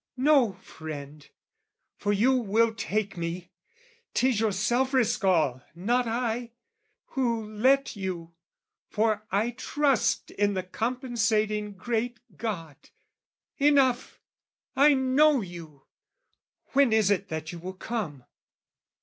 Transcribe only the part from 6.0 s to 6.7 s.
I,